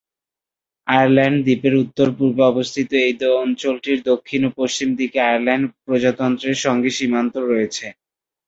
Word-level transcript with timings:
Ireland 0.87 1.37
দ্বীপের 1.45 1.73
উত্তর-পূর্বে 1.83 2.43
অবস্থিত 2.45 2.89
এই 3.01 3.13
অঞ্চলটির 3.41 3.99
দক্ষিণ 4.05 4.41
ও 4.45 4.59
পশ্চিমদিকে 4.59 5.17
আয়ারল্যান্ড 5.23 5.65
প্রজাতন্ত্রের 5.83 6.57
সঙ্গে 6.65 6.89
সীমান্ত 6.97 7.33
রয়েছে। 7.43 7.85